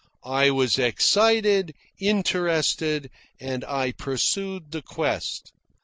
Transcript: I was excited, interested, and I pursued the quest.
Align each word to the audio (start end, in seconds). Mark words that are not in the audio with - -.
I 0.25 0.49
was 0.49 0.79
excited, 0.79 1.75
interested, 1.99 3.11
and 3.39 3.63
I 3.63 3.91
pursued 3.91 4.71
the 4.71 4.81
quest. 4.81 5.53